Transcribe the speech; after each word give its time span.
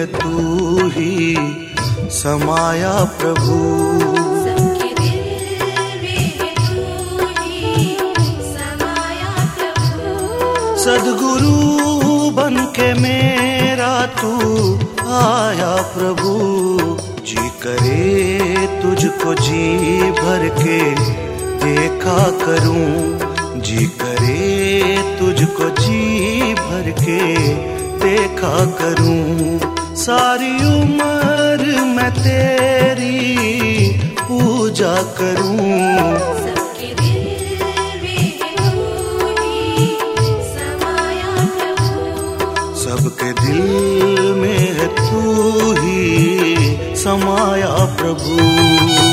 है 0.00 0.06
तू 0.06 0.88
ही 0.88 1.36
समाया 2.10 2.92
प्रभु। 3.18 3.56
सदगुरु 10.80 12.30
बन 12.30 12.56
के 12.76 12.92
मेरा 12.94 13.90
तू 14.20 14.30
आया 15.16 15.74
प्रभु। 15.96 16.32
जी 17.24 17.48
करे 17.62 18.66
तुझको 18.82 19.34
जी 19.40 19.66
भर 20.12 20.48
के 20.62 20.78
देखा 21.64 22.18
करूँ। 22.44 23.60
जी 23.60 23.86
करे 24.00 24.96
तुझको 25.18 25.68
जी 25.82 26.54
भर 26.54 26.90
के 27.00 27.20
देखा 27.98 28.64
करूँ। 28.80 29.79
सारी 30.00 30.52
उम्र 30.66 31.82
मैं 31.96 32.10
तेरी 32.14 33.18
पूजा 34.20 34.94
करूँ। 35.18 35.58
सबके 42.82 43.32
दिल 43.32 44.32
में 44.40 44.58
है 44.58 44.88
तू 44.96 45.20
ही 45.80 46.96
समाया 46.96 47.72
प्रभु। 47.96 49.09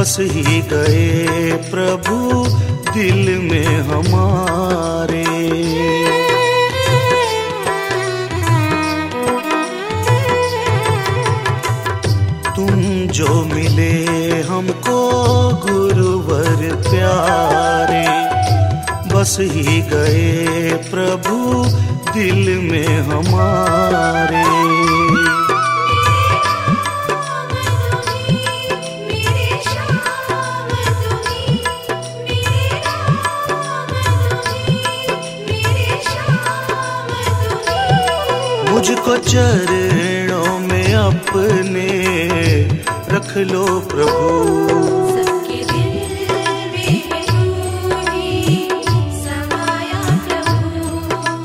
बस 0.00 0.16
ही 0.20 0.60
गए 0.60 1.52
प्रभु, 1.52 2.44
दिल 2.92 3.38
में 3.38 3.80
हमारे। 3.80 5.24
तुम 12.56 12.70
जो 13.06 13.44
मिले 13.44 14.04
हमको, 14.42 15.12
गुरुवर 15.48 16.82
प्यारे। 16.90 18.30
बस 19.14 19.36
ही 19.40 19.80
गए 19.80 20.72
प्रभु, 20.90 21.64
दिल 22.12 22.58
में 22.58 23.02
हमारे। 23.02 24.70
चरणों 39.28 40.58
में 40.58 40.94
अपने 40.94 41.88
रख 43.12 43.36
लो 43.52 43.64
प्रभु। 43.80 44.28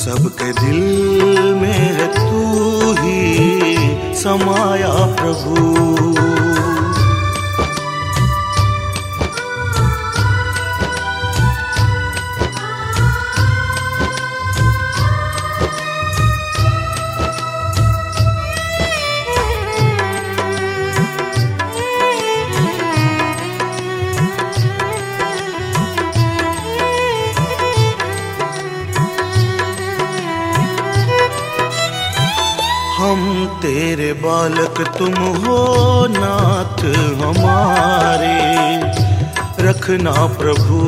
सबके 0.00 0.52
दिल 0.52 0.80
में 1.54 1.80
है 1.96 2.06
तू 2.14 2.40
ही 3.00 4.14
समाया 4.14 4.92
प्रभु। 5.20 5.79
तेरे 33.58 34.12
बालक 34.12 34.94
तुम 34.98 35.14
हो 35.14 35.58
नाथ 36.10 36.80
हमारे। 37.20 38.40
रखना 39.68 40.26
प्रभु 40.26 40.78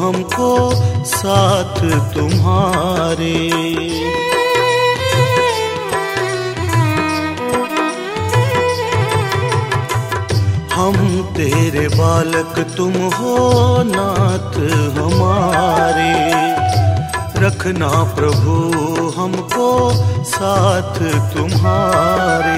हमको 0.00 0.72
साथ 1.04 1.80
तुम्हारे। 2.14 3.36
हम 10.74 11.22
तेरे 11.36 11.88
बालक 11.88 12.66
तुम 12.76 12.92
हो 12.92 13.36
नाथ 13.86 14.56
हमारे। 14.98 16.55
रखना 17.46 17.88
प्रभु 18.14 18.52
हमको 19.16 19.66
साथ 20.24 20.96
तुम्हारे। 21.34 22.54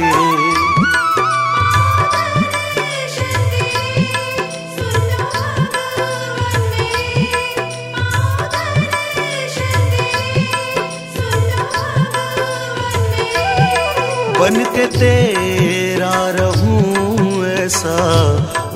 बन 14.39 14.65
के 14.77 14.87
तेरा 14.87 16.15
रहूँ 16.31 17.45
ऐसा 17.47 17.99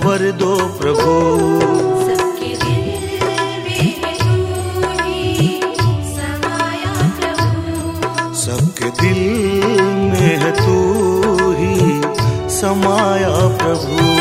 वर 0.05 0.31
दो 0.33 0.57
प्रभु। 0.79 1.92
तू 10.51 10.77
ही 11.53 12.03
समाया 12.51 13.29
प्रभु। 13.29 14.12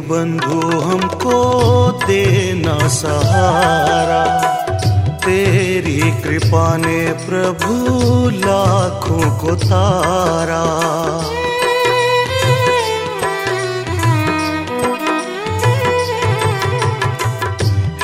बंधु 0.00 0.78
हमको 0.78 1.36
देना 2.06 2.88
सहारा। 2.88 4.24
तेरी 5.24 6.00
कृपा 6.22 6.76
ने 6.76 7.12
प्रभु 7.12 7.72
लाखों 8.30 9.38
को 9.38 9.54
तारा। 9.56 10.64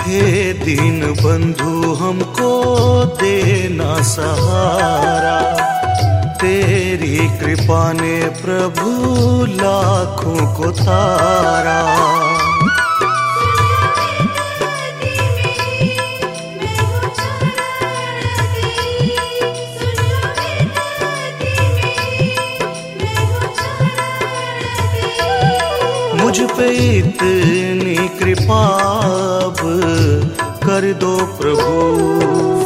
हे 0.06 0.52
दीन 0.52 1.00
बंधु 1.00 1.92
हमको 1.94 2.52
देना 3.04 4.02
सहारा। 4.02 5.01
तेरी 7.22 7.38
कृपा 7.38 7.80
ने 7.92 8.14
प्रभु 8.42 8.88
लाखों 9.46 10.46
को 10.54 10.70
तारा। 10.70 11.82
मुझ 26.22 26.40
पे 26.40 26.70
इतनी 26.98 27.96
कृपा 28.18 28.64
कर 30.64 30.92
दो 30.94 31.16
प्रभु। 31.36 32.62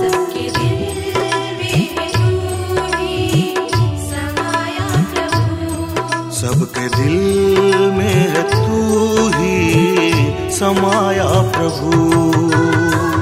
सबके 6.57 6.89
दिल 6.89 7.17
में 7.97 8.15
है 8.33 8.43
तू 8.51 9.29
ही 9.35 10.51
समाया 10.51 11.27
प्रभु। 11.57 13.16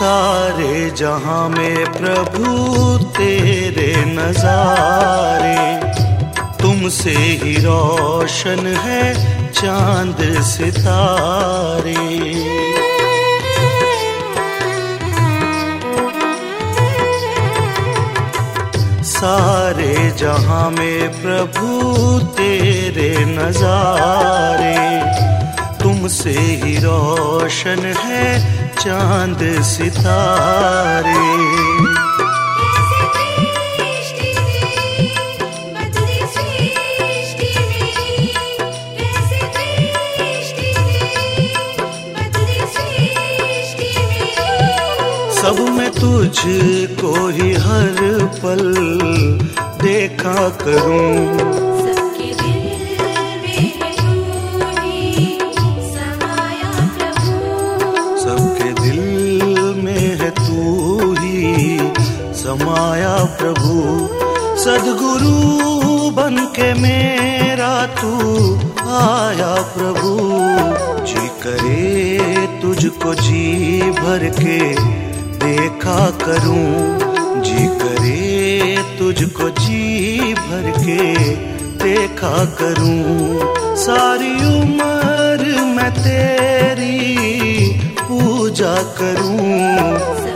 सारे 0.00 0.90
जहाँ 0.90 1.48
में 1.48 1.84
प्रभु 1.92 2.52
तेरे 3.16 3.92
नजारे, 4.06 5.58
तुमसे 6.62 7.10
ही 7.10 7.54
रोशन 7.56 8.66
है 8.84 9.02
चाँद 9.52 10.22
सितारे। 10.42 11.94
सारे 19.04 20.10
जहाँ 20.16 20.70
में 20.70 21.10
प्रभु 21.12 22.18
तेरे 22.38 23.12
नजारे, 23.26 24.76
तुमसे 25.82 26.30
ही 26.30 26.76
रोशन 26.78 27.92
है 27.96 28.69
चाँद 28.80 29.40
सितारे। 29.62 31.18
सब 45.40 45.58
में 45.76 45.90
तुझको 45.90 47.12
ही 47.28 47.52
हर 47.54 47.98
पल 48.42 48.62
देखा 49.82 50.48
करूँ। 50.62 51.69
समाया 63.00 63.24
प्रभु। 63.40 63.74
सदगुरु 64.60 66.10
बन 66.16 66.36
के 66.56 66.72
मेरा 66.74 67.74
तू 68.00 68.10
आया 68.94 69.52
प्रभु। 69.74 70.10
जी 71.04 71.28
करे 71.44 72.46
तुझको 72.62 73.14
जी 73.14 73.80
भर 74.00 74.28
के 74.40 74.58
देखा 75.44 75.98
करूँ। 76.24 77.42
जी 77.42 77.66
करे 77.80 78.76
तुझको 78.98 79.48
जी 79.60 80.34
भर 80.34 80.70
के 80.78 81.08
देखा 81.84 82.44
करूँ। 82.60 83.76
सारी 83.76 84.34
उम्र 84.52 85.64
मैं 85.76 85.90
तेरी 86.02 86.98
पूजा 88.02 88.74
करूँ। 89.00 90.29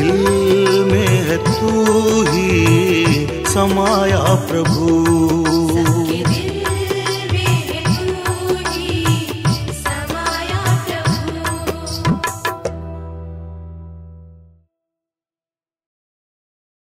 दिल 0.00 0.84
में 0.92 1.06
है 1.06 1.36
तू 1.36 2.22
ही 2.28 3.26
समाया 3.46 4.22
प्रभु। 4.50 5.69